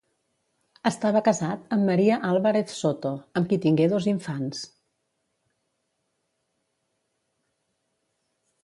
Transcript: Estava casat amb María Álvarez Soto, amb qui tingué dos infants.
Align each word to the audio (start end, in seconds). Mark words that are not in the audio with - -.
Estava 0.89 1.19
casat 1.27 1.67
amb 1.77 1.85
María 1.89 2.15
Álvarez 2.29 2.73
Soto, 2.79 3.11
amb 3.41 3.51
qui 3.51 3.61
tingué 3.67 3.87
dos 3.93 4.09
infants. 4.15 4.65